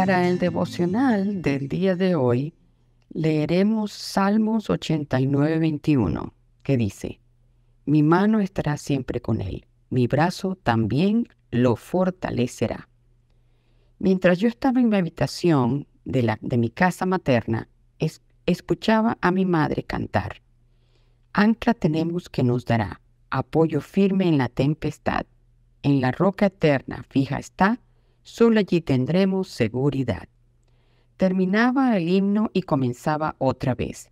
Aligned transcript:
Para 0.00 0.26
el 0.26 0.38
devocional 0.38 1.42
del 1.42 1.68
día 1.68 1.94
de 1.94 2.14
hoy, 2.14 2.54
leeremos 3.10 3.92
Salmos 3.92 4.70
89, 4.70 5.58
21, 5.58 6.32
que 6.62 6.78
dice, 6.78 7.20
Mi 7.84 8.02
mano 8.02 8.40
estará 8.40 8.78
siempre 8.78 9.20
con 9.20 9.42
él, 9.42 9.66
mi 9.90 10.06
brazo 10.06 10.56
también 10.56 11.28
lo 11.50 11.76
fortalecerá. 11.76 12.88
Mientras 13.98 14.38
yo 14.38 14.48
estaba 14.48 14.80
en 14.80 14.88
mi 14.88 14.96
habitación 14.96 15.86
de, 16.06 16.22
la, 16.22 16.38
de 16.40 16.56
mi 16.56 16.70
casa 16.70 17.04
materna, 17.04 17.68
escuchaba 18.46 19.18
a 19.20 19.30
mi 19.30 19.44
madre 19.44 19.82
cantar. 19.82 20.40
Ancla 21.34 21.74
tenemos 21.74 22.30
que 22.30 22.42
nos 22.42 22.64
dará, 22.64 23.02
apoyo 23.28 23.82
firme 23.82 24.28
en 24.28 24.38
la 24.38 24.48
tempestad, 24.48 25.26
en 25.82 26.00
la 26.00 26.10
roca 26.10 26.46
eterna 26.46 27.04
fija 27.10 27.38
está, 27.38 27.78
solo 28.30 28.60
allí 28.60 28.80
tendremos 28.80 29.48
seguridad. 29.48 30.28
Terminaba 31.16 31.96
el 31.96 32.08
himno 32.08 32.50
y 32.52 32.62
comenzaba 32.62 33.34
otra 33.38 33.74
vez. 33.74 34.08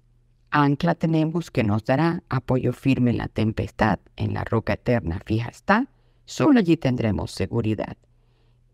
Ancla 0.51 0.97
tenemos 0.97 1.53
que 1.53 1.63
nos 1.63 1.85
dará 1.85 2.25
apoyo 2.29 2.73
firme 2.73 3.13
en 3.13 3.19
la 3.19 3.29
tempestad, 3.29 4.01
en 4.17 4.35
la 4.35 4.43
roca 4.43 4.73
eterna 4.73 5.21
fija 5.25 5.51
está, 5.51 5.87
solo 6.25 6.59
allí 6.59 6.77
tendremos 6.77 7.31
seguridad. 7.31 7.97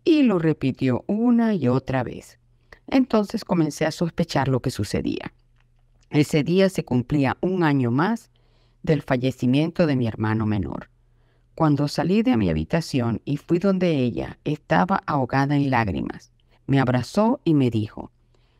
Y 0.02 0.22
lo 0.22 0.38
repitió 0.38 1.04
una 1.08 1.54
y 1.54 1.68
otra 1.68 2.02
vez. 2.02 2.38
Entonces 2.86 3.44
comencé 3.44 3.84
a 3.84 3.90
sospechar 3.90 4.48
lo 4.48 4.60
que 4.60 4.70
sucedía. 4.70 5.34
Ese 6.08 6.42
día 6.42 6.70
se 6.70 6.84
cumplía 6.84 7.36
un 7.42 7.62
año 7.64 7.90
más 7.90 8.30
del 8.82 9.02
fallecimiento 9.02 9.86
de 9.86 9.96
mi 9.96 10.06
hermano 10.06 10.46
menor. 10.46 10.88
Cuando 11.54 11.86
salí 11.86 12.22
de 12.22 12.36
mi 12.36 12.50
habitación 12.50 13.20
y 13.24 13.36
fui 13.36 13.58
donde 13.58 13.92
ella, 13.98 14.38
estaba 14.44 15.02
ahogada 15.06 15.54
en 15.54 15.70
lágrimas. 15.70 16.32
Me 16.66 16.80
abrazó 16.80 17.40
y 17.44 17.54
me 17.54 17.70
dijo, 17.70 18.10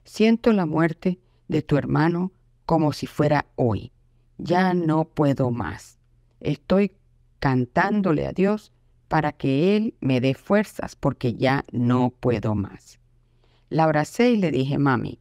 siento 0.05 0.53
la 0.53 0.65
muerte 0.65 1.19
de 1.49 1.63
tu 1.63 1.77
hermano 1.77 2.31
como 2.67 2.93
si 2.93 3.07
fuera 3.07 3.47
hoy. 3.57 3.91
Ya 4.39 4.75
no 4.75 5.07
puedo 5.07 5.51
más. 5.51 5.99
Estoy 6.41 6.93
cantándole 7.41 8.27
a 8.27 8.33
Dios 8.33 8.73
para 9.09 9.33
que 9.33 9.77
Él 9.77 9.95
me 10.01 10.21
dé 10.21 10.35
fuerzas 10.35 10.95
porque 10.95 11.35
ya 11.35 11.65
no 11.73 12.11
puedo 12.11 12.55
más. 12.55 13.01
La 13.71 13.85
abracé 13.85 14.31
y 14.31 14.37
le 14.37 14.53
dije, 14.53 14.79
mami, 14.79 15.19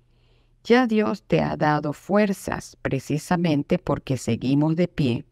ya 0.63 0.85
Dios 0.85 1.23
te 1.23 1.41
ha 1.41 1.57
dado 1.57 1.93
fuerzas 1.93 2.77
precisamente 2.81 3.79
porque 3.79 4.17
seguimos 4.17 4.75
de 4.75 4.87
pie 4.87 5.25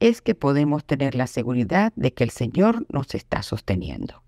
es 0.00 0.20
que 0.20 0.34
podemos 0.34 0.84
tener 0.84 1.14
la 1.14 1.26
seguridad 1.26 1.92
de 1.96 2.12
que 2.12 2.24
el 2.24 2.30
Señor 2.30 2.86
nos 2.90 3.14
está 3.14 3.42
sosteniendo. 3.42 4.22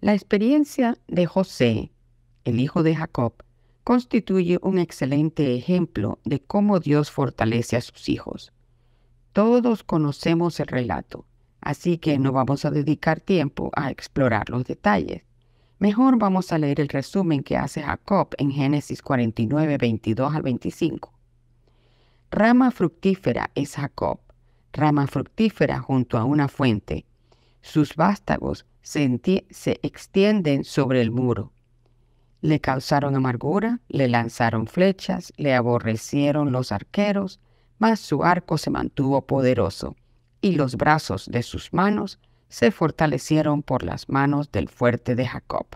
La 0.00 0.14
experiencia 0.14 0.96
de 1.08 1.26
José, 1.26 1.92
el 2.44 2.58
hijo 2.58 2.82
de 2.82 2.96
Jacob, 2.96 3.34
constituye 3.84 4.58
un 4.62 4.78
excelente 4.78 5.54
ejemplo 5.54 6.18
de 6.24 6.40
cómo 6.40 6.80
Dios 6.80 7.10
fortalece 7.10 7.76
a 7.76 7.80
sus 7.80 8.08
hijos. 8.08 8.52
Todos 9.32 9.84
conocemos 9.84 10.58
el 10.60 10.66
relato, 10.66 11.26
así 11.60 11.98
que 11.98 12.18
no 12.18 12.32
vamos 12.32 12.64
a 12.64 12.70
dedicar 12.70 13.20
tiempo 13.20 13.70
a 13.74 13.90
explorar 13.90 14.48
los 14.50 14.64
detalles. 14.64 15.22
Mejor 15.78 16.18
vamos 16.18 16.52
a 16.52 16.58
leer 16.58 16.80
el 16.80 16.88
resumen 16.88 17.42
que 17.42 17.56
hace 17.56 17.82
Jacob 17.82 18.34
en 18.38 18.50
Génesis 18.50 19.02
49, 19.02 19.78
22 19.78 20.34
al 20.34 20.42
25. 20.42 21.12
Rama 22.32 22.70
fructífera 22.70 23.50
es 23.56 23.74
Jacob, 23.74 24.20
rama 24.72 25.08
fructífera 25.08 25.80
junto 25.80 26.16
a 26.16 26.22
una 26.22 26.46
fuente. 26.46 27.04
Sus 27.60 27.96
vástagos 27.96 28.66
se, 28.82 29.20
se 29.50 29.80
extienden 29.82 30.62
sobre 30.62 31.00
el 31.00 31.10
muro. 31.10 31.52
Le 32.40 32.60
causaron 32.60 33.16
amargura, 33.16 33.80
le 33.88 34.06
lanzaron 34.06 34.68
flechas, 34.68 35.32
le 35.38 35.54
aborrecieron 35.54 36.52
los 36.52 36.70
arqueros, 36.70 37.40
mas 37.80 37.98
su 37.98 38.22
arco 38.22 38.58
se 38.58 38.70
mantuvo 38.70 39.26
poderoso, 39.26 39.96
y 40.40 40.52
los 40.52 40.76
brazos 40.76 41.26
de 41.26 41.42
sus 41.42 41.72
manos 41.72 42.20
se 42.48 42.70
fortalecieron 42.70 43.64
por 43.64 43.82
las 43.82 44.08
manos 44.08 44.52
del 44.52 44.68
fuerte 44.68 45.16
de 45.16 45.26
Jacob, 45.26 45.66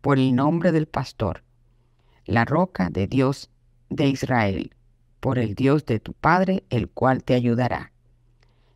por 0.00 0.18
el 0.18 0.34
nombre 0.34 0.72
del 0.72 0.86
pastor, 0.86 1.44
la 2.24 2.46
roca 2.46 2.88
de 2.88 3.06
Dios 3.06 3.50
de 3.90 4.08
Israel 4.08 4.72
por 5.20 5.38
el 5.38 5.54
Dios 5.54 5.86
de 5.86 6.00
tu 6.00 6.12
Padre, 6.14 6.64
el 6.70 6.88
cual 6.88 7.22
te 7.22 7.34
ayudará. 7.34 7.92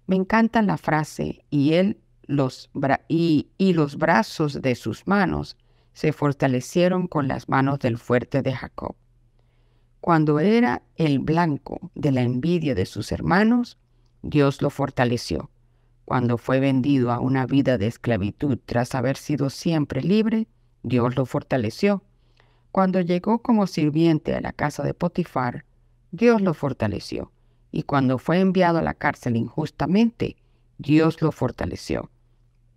Me 0.06 0.16
encanta 0.16 0.62
la 0.62 0.76
frase, 0.76 1.44
y 1.50 1.72
él 1.72 1.98
los, 2.26 2.70
y, 3.08 3.48
y 3.58 3.72
los 3.72 3.96
brazos 3.96 4.60
de 4.60 4.74
sus 4.74 5.06
manos 5.06 5.56
se 5.94 6.12
fortalecieron 6.12 7.06
con 7.06 7.28
las 7.28 7.48
manos 7.48 7.78
del 7.78 7.98
fuerte 7.98 8.42
de 8.42 8.52
Jacob. 8.52 8.94
Cuando 10.00 10.38
era 10.38 10.82
el 10.96 11.18
blanco 11.18 11.90
de 11.94 12.12
la 12.12 12.20
envidia 12.20 12.74
de 12.74 12.84
sus 12.84 13.10
hermanos, 13.10 13.78
Dios 14.22 14.60
lo 14.60 14.68
fortaleció. 14.68 15.50
Cuando 16.04 16.36
fue 16.36 16.60
vendido 16.60 17.10
a 17.10 17.20
una 17.20 17.46
vida 17.46 17.78
de 17.78 17.86
esclavitud 17.86 18.58
tras 18.66 18.94
haber 18.94 19.16
sido 19.16 19.48
siempre 19.48 20.02
libre, 20.02 20.46
Dios 20.82 21.16
lo 21.16 21.24
fortaleció. 21.24 22.02
Cuando 22.70 23.00
llegó 23.00 23.40
como 23.40 23.66
sirviente 23.66 24.34
a 24.34 24.42
la 24.42 24.52
casa 24.52 24.82
de 24.82 24.92
Potifar, 24.92 25.64
Dios 26.14 26.40
lo 26.40 26.54
fortaleció. 26.54 27.32
Y 27.72 27.82
cuando 27.82 28.18
fue 28.18 28.38
enviado 28.38 28.78
a 28.78 28.82
la 28.82 28.94
cárcel 28.94 29.34
injustamente, 29.34 30.36
Dios 30.78 31.20
lo 31.20 31.32
fortaleció. 31.32 32.08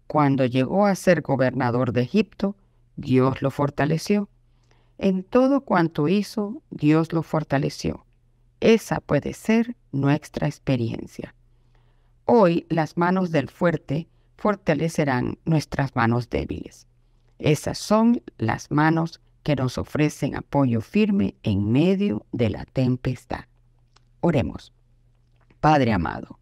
Cuando 0.07 0.43
llegó 0.45 0.87
a 0.87 0.95
ser 0.95 1.21
gobernador 1.21 1.93
de 1.93 2.01
Egipto, 2.01 2.55
Dios 2.95 3.43
lo 3.43 3.51
fortaleció. 3.51 4.27
En 4.97 5.21
todo 5.21 5.61
cuanto 5.61 6.07
hizo, 6.07 6.63
Dios 6.71 7.13
lo 7.13 7.21
fortaleció. 7.21 8.07
Esa 8.59 9.01
puede 9.01 9.33
ser 9.33 9.75
nuestra 9.91 10.47
experiencia. 10.47 11.35
Hoy 12.25 12.65
las 12.69 12.97
manos 12.97 13.29
del 13.29 13.49
fuerte 13.49 14.07
fortalecerán 14.35 15.37
nuestras 15.45 15.95
manos 15.95 16.31
débiles. 16.31 16.87
Esas 17.37 17.77
son 17.77 18.23
las 18.39 18.71
manos 18.71 19.21
que 19.47 19.55
nos 19.55 19.77
ofrecen 19.77 20.35
apoyo 20.35 20.81
firme 20.81 21.37
en 21.41 21.71
medio 21.71 22.25
de 22.33 22.49
la 22.49 22.65
tempestad. 22.65 23.45
Oremos. 24.19 24.73
Padre 25.61 25.93
amado, 25.93 26.37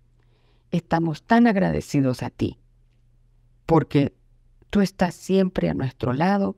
estamos 0.72 1.22
tan 1.22 1.46
agradecidos 1.46 2.24
a 2.24 2.32
ti, 2.32 2.58
porque 3.68 4.16
tú 4.72 4.82
estás 4.82 5.14
siempre 5.14 5.70
a 5.70 5.76
nuestro 5.76 6.14
lado 6.14 6.58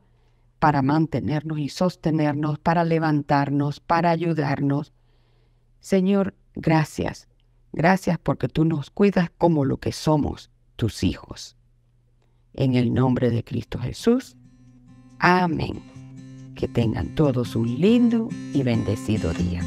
para 0.60 0.82
mantenernos 0.82 1.60
y 1.60 1.68
sostenernos, 1.68 2.60
para 2.60 2.86
levantarnos, 2.86 3.82
para 3.82 4.12
ayudarnos. 4.12 4.94
Señor, 5.82 6.34
gracias. 6.56 7.28
Gracias 7.74 8.20
porque 8.20 8.48
tú 8.48 8.64
nos 8.64 8.90
cuidas 8.90 9.32
como 9.38 9.66
lo 9.66 9.82
que 9.82 9.92
somos, 9.92 10.50
tus 10.78 11.04
hijos. 11.04 11.58
En 12.54 12.76
el 12.76 12.94
nombre 12.94 13.32
de 13.32 13.44
Cristo 13.44 13.80
Jesús. 13.80 14.38
Amén. 15.20 15.97
Que 16.58 16.68
tengan 16.68 17.10
todos 17.10 17.56
un 17.56 17.80
lindo 17.80 18.30
y 18.52 18.64
bendecido 18.64 19.32
día. 19.32 19.62